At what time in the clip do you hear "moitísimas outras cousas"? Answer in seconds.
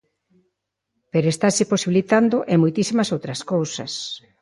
2.63-3.91